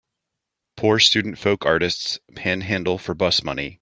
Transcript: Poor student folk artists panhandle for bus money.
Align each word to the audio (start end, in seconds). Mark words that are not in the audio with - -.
Poor 0.77 0.97
student 0.97 1.37
folk 1.37 1.63
artists 1.63 2.19
panhandle 2.33 2.97
for 2.97 3.13
bus 3.13 3.43
money. 3.43 3.69